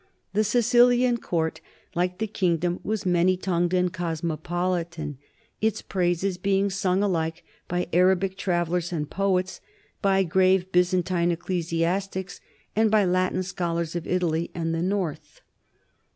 [0.33, 1.61] The Sicilian court,
[1.93, 5.19] like the kingdom, was many tongued and cosmopolitan,
[5.61, 9.61] its praises being sung alike by Arabic travellers and poets,
[10.01, 12.41] by grave Byzantine ecclesiastics,
[12.75, 15.41] and by Latin scholars of Italy and the north.